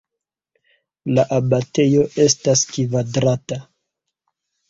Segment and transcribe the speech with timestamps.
[1.17, 3.59] La abatejo estas kvadrata.